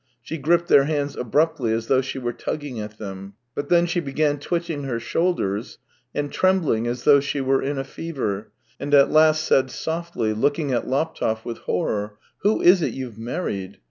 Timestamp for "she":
0.23-0.39, 2.01-2.17, 3.85-3.99, 7.19-7.39